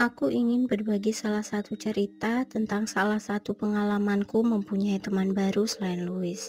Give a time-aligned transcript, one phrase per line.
[0.00, 6.40] Aku ingin berbagi salah satu cerita tentang salah satu pengalamanku mempunyai teman baru selain Louis.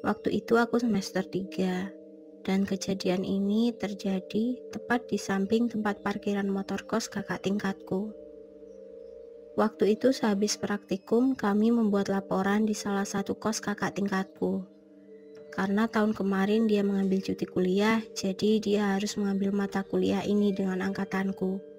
[0.00, 6.88] Waktu itu aku semester 3 dan kejadian ini terjadi tepat di samping tempat parkiran motor
[6.88, 8.16] kos kakak tingkatku.
[9.60, 14.64] Waktu itu sehabis praktikum kami membuat laporan di salah satu kos kakak tingkatku.
[15.52, 20.80] Karena tahun kemarin dia mengambil cuti kuliah, jadi dia harus mengambil mata kuliah ini dengan
[20.80, 21.69] angkatanku.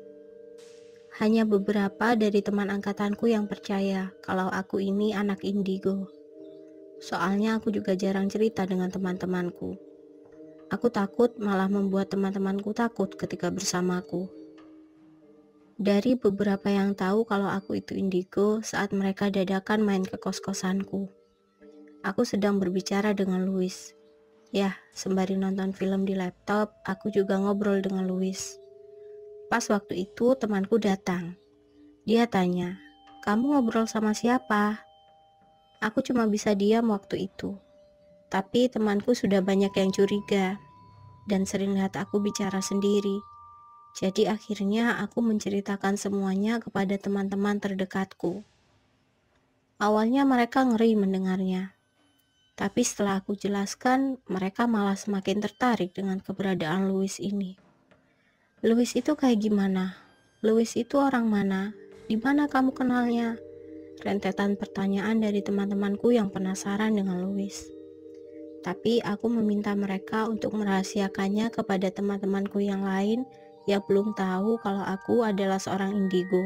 [1.21, 6.09] Hanya beberapa dari teman angkatanku yang percaya kalau aku ini anak indigo.
[6.98, 9.77] Soalnya aku juga jarang cerita dengan teman-temanku.
[10.73, 14.34] Aku takut malah membuat teman-temanku takut ketika bersamaku.
[15.77, 21.05] Dari beberapa yang tahu kalau aku itu indigo saat mereka dadakan main ke kos-kosanku.
[22.01, 23.93] Aku sedang berbicara dengan Louis.
[24.49, 28.60] Ya, sembari nonton film di laptop, aku juga ngobrol dengan Louis.
[29.52, 31.35] Pas waktu itu temanku datang.
[32.07, 32.80] Dia tanya,
[33.27, 34.88] "Kamu ngobrol sama siapa?"
[35.84, 37.60] Aku cuma bisa diam waktu itu.
[38.32, 40.55] Tapi temanku sudah banyak yang curiga
[41.27, 43.20] dan sering lihat aku bicara sendiri.
[43.91, 48.48] Jadi akhirnya aku menceritakan semuanya kepada teman-teman terdekatku.
[49.84, 51.76] Awalnya mereka ngeri mendengarnya.
[52.55, 57.71] Tapi setelah aku jelaskan, mereka malah semakin tertarik dengan keberadaan Louis ini.
[58.62, 59.98] Louis itu kayak gimana?
[60.45, 61.73] Louis itu orang mana?
[62.05, 63.34] Di mana kamu kenalnya?
[64.06, 67.57] Rentetan pertanyaan dari teman-temanku yang penasaran dengan Louis.
[68.62, 73.25] Tapi aku meminta mereka untuk merahasiakannya kepada teman-temanku yang lain
[73.66, 76.41] ia belum tahu kalau aku adalah seorang indigo.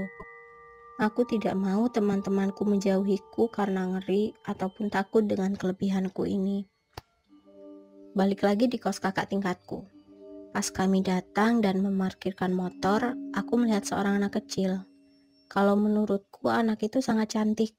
[1.04, 6.64] Aku tidak mau teman-temanku menjauhiku karena ngeri ataupun takut dengan kelebihanku ini.
[8.16, 9.95] Balik lagi di kos kakak tingkatku.
[10.56, 14.88] Pas kami datang dan memarkirkan motor, aku melihat seorang anak kecil.
[15.52, 17.76] Kalau menurutku anak itu sangat cantik.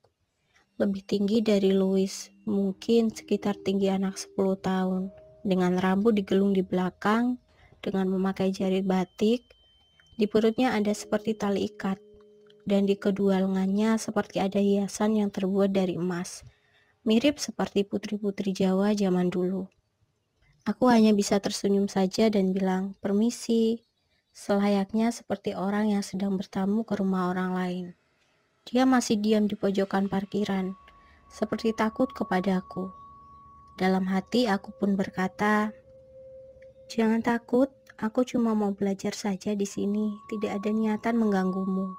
[0.77, 2.13] Lebih tinggi dari Louis,
[2.45, 5.09] mungkin sekitar tinggi anak 10 tahun.
[5.41, 7.41] Dengan rambut digelung di belakang,
[7.81, 9.41] dengan memakai jari batik.
[10.21, 11.97] Di perutnya ada seperti tali ikat,
[12.69, 16.45] dan di kedua lengannya seperti ada hiasan yang terbuat dari emas,
[17.09, 19.65] mirip seperti putri-putri Jawa zaman dulu.
[20.67, 23.87] Aku hanya bisa tersenyum saja dan bilang, permisi,
[24.35, 27.87] selayaknya seperti orang yang sedang bertamu ke rumah orang lain.
[28.67, 30.75] Dia masih diam di pojokan parkiran,
[31.31, 32.91] seperti takut kepadaku.
[33.79, 35.71] Dalam hati aku pun berkata,
[36.91, 41.95] Jangan takut, aku cuma mau belajar saja di sini, tidak ada niatan mengganggumu.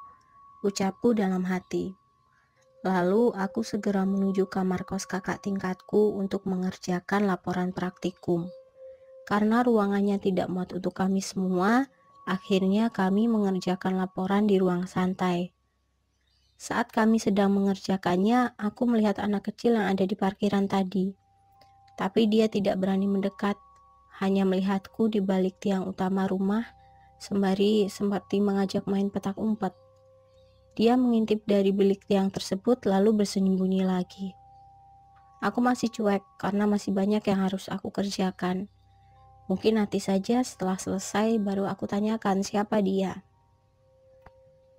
[0.68, 1.96] Ucapku dalam hati.
[2.84, 8.52] Lalu aku segera menuju kamar kos kakak tingkatku untuk mengerjakan laporan praktikum.
[9.28, 11.92] Karena ruangannya tidak muat untuk kami semua,
[12.24, 15.52] akhirnya kami mengerjakan laporan di ruang santai.
[16.56, 21.12] Saat kami sedang mengerjakannya, aku melihat anak kecil yang ada di parkiran tadi.
[22.00, 23.60] Tapi dia tidak berani mendekat
[24.24, 26.66] hanya melihatku di balik tiang utama rumah,
[27.20, 29.76] sembari seperti mengajak main petak umpet.
[30.80, 34.34] Dia mengintip dari bilik tiang tersebut lalu bersembunyi lagi.
[35.44, 38.70] Aku masih cuek karena masih banyak yang harus aku kerjakan.
[39.48, 43.24] Mungkin nanti saja setelah selesai baru aku tanyakan siapa dia.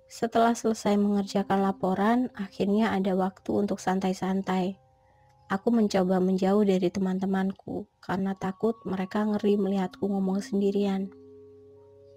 [0.09, 4.77] Setelah selesai mengerjakan laporan, akhirnya ada waktu untuk santai-santai.
[5.49, 11.09] Aku mencoba menjauh dari teman-temanku karena takut mereka ngeri melihatku ngomong sendirian.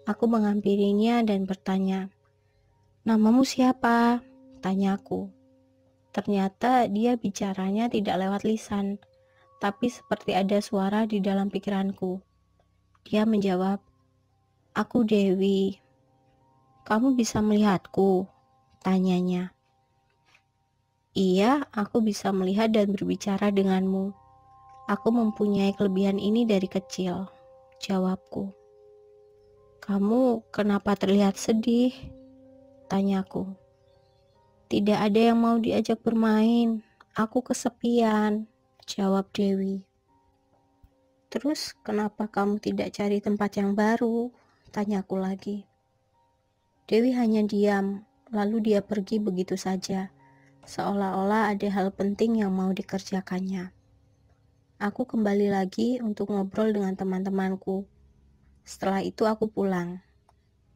[0.05, 2.13] Aku menghampirinya dan bertanya,
[3.09, 4.21] "Namamu siapa?"
[4.61, 5.33] tanyaku.
[6.13, 9.01] Ternyata dia bicaranya tidak lewat lisan,
[9.61, 12.32] tapi seperti ada suara di dalam pikiranku.
[13.07, 13.83] Dia menjawab,
[14.75, 15.79] "Aku Dewi."
[16.87, 18.27] "Kamu bisa melihatku?"
[18.83, 19.55] tanyanya.
[21.13, 24.11] Iya, aku bisa melihat dan berbicara denganmu.
[24.91, 27.31] Aku mempunyai kelebihan ini dari kecil,
[27.79, 28.51] jawabku.
[29.79, 31.95] Kamu kenapa terlihat sedih?
[32.89, 33.55] Tanyaku.
[34.73, 36.81] Tidak ada yang mau diajak bermain.
[37.13, 38.49] Aku kesepian,
[38.89, 39.85] jawab Dewi.
[41.33, 44.29] Terus kenapa kamu tidak cari tempat yang baru?
[44.69, 45.65] Tanyaku lagi.
[46.85, 50.13] Dewi hanya diam, lalu dia pergi begitu saja
[50.63, 53.75] seolah-olah ada hal penting yang mau dikerjakannya.
[54.83, 57.87] Aku kembali lagi untuk ngobrol dengan teman-temanku.
[58.67, 60.03] Setelah itu aku pulang.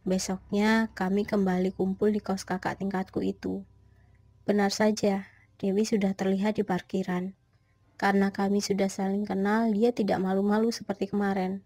[0.07, 3.67] Besoknya kami kembali kumpul di kos kakak tingkatku itu.
[4.47, 5.27] Benar saja,
[5.59, 7.35] Dewi sudah terlihat di parkiran.
[7.97, 11.65] Karena kami sudah saling kenal, dia tidak malu-malu seperti kemarin.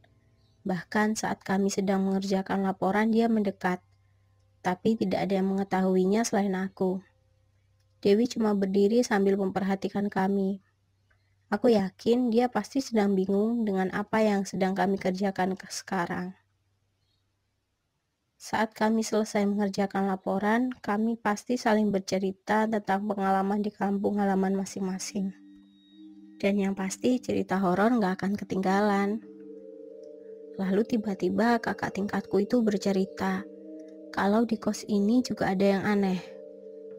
[0.62, 3.82] Bahkan saat kami sedang mengerjakan laporan, dia mendekat.
[4.60, 7.00] tapi tidak ada yang mengetahuinya selain aku.
[8.04, 10.60] Dewi cuma berdiri sambil memperhatikan kami.
[11.48, 16.36] Aku yakin dia pasti sedang bingung dengan apa yang sedang kami kerjakan sekarang.
[18.36, 25.39] Saat kami selesai mengerjakan laporan, kami pasti saling bercerita tentang pengalaman di kampung halaman masing-masing.
[26.40, 29.20] Dan yang pasti cerita horor nggak akan ketinggalan.
[30.56, 33.44] Lalu tiba-tiba kakak tingkatku itu bercerita,
[34.10, 36.20] kalau di kos ini juga ada yang aneh.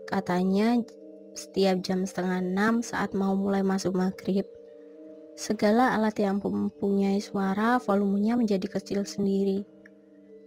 [0.05, 0.77] Katanya
[1.33, 4.45] setiap jam setengah enam saat mau mulai masuk maghrib,
[5.33, 9.81] segala alat yang mempunyai suara volumenya menjadi kecil sendiri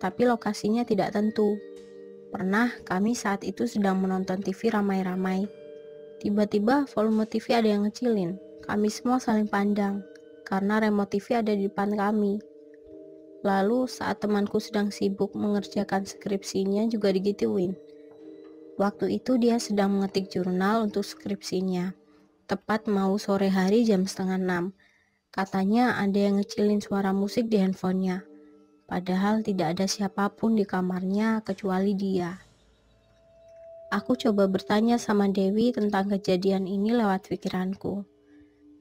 [0.04, 1.56] tapi lokasinya tidak tentu.
[2.28, 5.48] Pernah kami saat itu sedang menonton TV ramai-ramai.
[6.20, 8.36] Tiba-tiba volume TV ada yang ngecilin.
[8.64, 10.00] Kami semua saling pandang,
[10.48, 12.40] karena remote TV ada di depan kami.
[13.44, 17.76] Lalu saat temanku sedang sibuk mengerjakan skripsinya juga digituin.
[18.80, 21.92] Waktu itu dia sedang mengetik jurnal untuk skripsinya.
[22.48, 24.64] Tepat mau sore hari jam setengah enam.
[25.28, 28.24] Katanya ada yang ngecilin suara musik di handphonenya.
[28.88, 32.40] Padahal tidak ada siapa pun di kamarnya kecuali dia.
[33.92, 38.13] Aku coba bertanya sama Dewi tentang kejadian ini lewat pikiranku.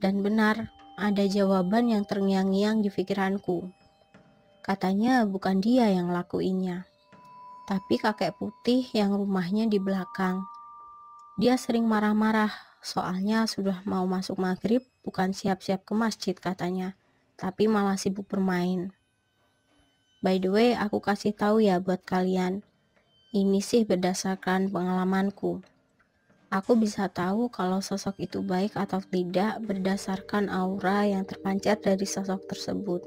[0.04, 3.72] Dan benar, ada jawaban yang terngiang-ngiang di pikiranku.
[4.60, 6.84] Katanya bukan dia yang lakuinnya,
[7.64, 10.44] tapi kakek putih yang rumahnya di belakang.
[11.40, 12.52] Dia sering marah-marah,
[12.84, 17.00] soalnya sudah mau masuk maghrib, bukan siap-siap ke masjid katanya,
[17.40, 18.92] tapi malah sibuk bermain.
[20.20, 22.60] By the way, aku kasih tahu ya buat kalian.
[23.32, 25.64] Ini sih berdasarkan pengalamanku.
[26.54, 32.46] Aku bisa tahu kalau sosok itu baik atau tidak berdasarkan aura yang terpancar dari sosok
[32.46, 33.02] tersebut.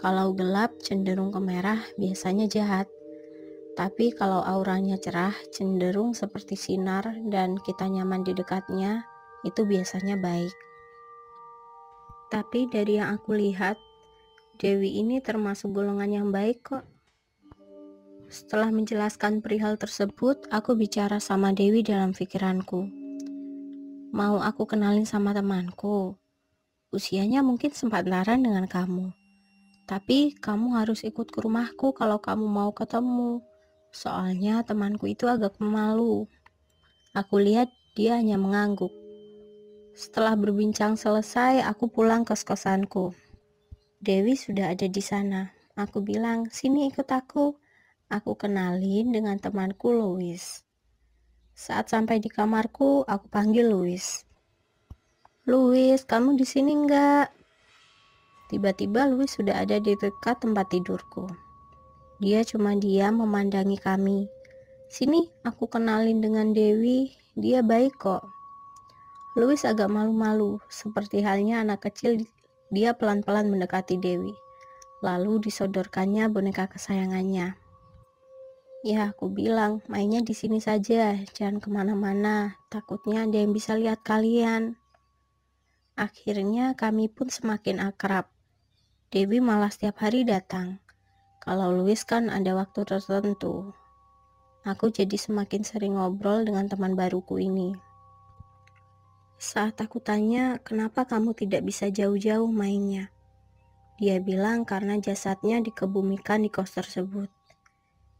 [0.00, 2.88] Kalau gelap cenderung ke merah biasanya jahat.
[3.76, 9.04] Tapi kalau auranya cerah cenderung seperti sinar dan kita nyaman di dekatnya,
[9.44, 10.56] itu biasanya baik.
[12.32, 13.76] Tapi dari yang aku lihat,
[14.56, 16.97] Dewi ini termasuk golongan yang baik kok.
[18.28, 22.84] Setelah menjelaskan perihal tersebut, aku bicara sama Dewi dalam pikiranku.
[24.12, 26.12] Mau aku kenalin sama temanku.
[26.92, 29.16] Usianya mungkin sempat laran dengan kamu.
[29.88, 33.40] Tapi kamu harus ikut ke rumahku kalau kamu mau ketemu.
[33.96, 36.28] Soalnya temanku itu agak pemalu.
[37.16, 38.92] Aku lihat dia hanya mengangguk.
[39.96, 43.16] Setelah berbincang selesai, aku pulang ke kosanku.
[44.04, 45.48] Dewi sudah ada di sana.
[45.80, 47.56] Aku bilang, sini ikut aku.
[48.08, 50.40] Aku kenalin dengan temanku Louis.
[51.52, 54.24] Saat sampai di kamarku, aku panggil Louis.
[55.44, 57.28] Louis, kamu di sini enggak?
[58.48, 61.28] Tiba-tiba Louis sudah ada di dekat tempat tidurku.
[62.16, 64.24] Dia cuma diam memandangi kami.
[64.88, 67.12] Sini, aku kenalin dengan Dewi.
[67.36, 68.24] Dia baik kok.
[69.36, 72.24] Louis agak malu-malu, seperti halnya anak kecil
[72.72, 74.32] dia pelan-pelan mendekati Dewi,
[75.04, 77.67] lalu disodorkannya boneka kesayangannya.
[78.86, 84.06] Ya, aku bilang, mainnya di sini saja, jangan ke mana-mana, takutnya ada yang bisa lihat
[84.06, 84.78] kalian.
[85.98, 88.30] Akhirnya kami pun semakin akrab.
[89.10, 90.78] Dewi malah setiap hari datang.
[91.42, 93.74] Kalau Louis kan ada waktu tertentu.
[94.62, 97.74] Aku jadi semakin sering ngobrol dengan teman baruku ini.
[99.42, 103.10] Saat aku tanya, kenapa kamu tidak bisa jauh-jauh mainnya?
[103.98, 107.37] Dia bilang karena jasadnya dikebumikan di kos tersebut.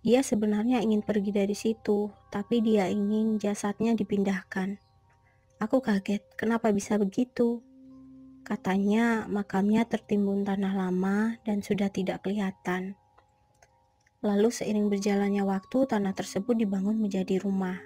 [0.06, 4.78] Dia sebenarnya ingin pergi dari situ, tapi dia ingin jasadnya dipindahkan.
[5.58, 7.66] Aku kaget, kenapa bisa begitu?
[8.46, 12.94] Katanya makamnya tertimbun tanah lama dan sudah tidak kelihatan.
[14.22, 17.82] Lalu seiring berjalannya waktu, tanah tersebut dibangun menjadi rumah.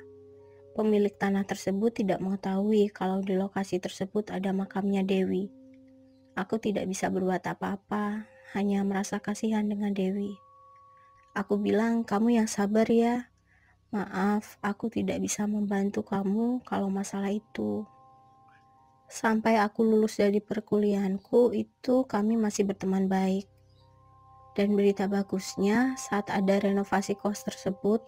[0.76, 5.48] Pemilik tanah tersebut tidak mengetahui kalau di lokasi tersebut ada makamnya Dewi.
[6.36, 10.51] Aku tidak bisa berbuat apa-apa, hanya merasa kasihan dengan Dewi.
[11.32, 13.32] Aku bilang, "Kamu yang sabar ya.
[13.88, 17.88] Maaf, aku tidak bisa membantu kamu kalau masalah itu."
[19.12, 23.44] Sampai aku lulus dari perkuliahanku, itu kami masih berteman baik.
[24.52, 28.00] Dan berita bagusnya, saat ada renovasi kos tersebut,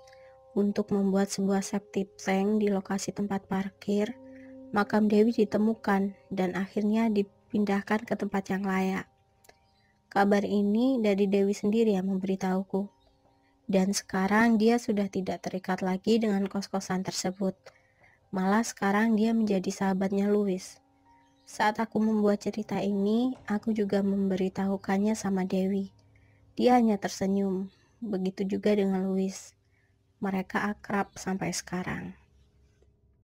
[0.55, 4.15] untuk membuat sebuah septic tank di lokasi tempat parkir,
[4.71, 9.07] makam Dewi ditemukan dan akhirnya dipindahkan ke tempat yang layak.
[10.09, 13.04] Kabar ini dari Dewi sendiri yang memberitahuku.
[13.65, 17.57] Dan sekarang dia sudah tidak terikat lagi dengan kos-kosan tersebut.
[18.29, 20.83] Malah sekarang dia menjadi sahabatnya Louis.
[21.45, 25.93] Saat aku membuat cerita ini, aku juga memberitahukannya sama Dewi.
[26.57, 27.69] Dia hanya tersenyum.
[28.01, 29.53] Begitu juga dengan Louis.
[30.25, 32.17] mereka akrab sampai sekarang.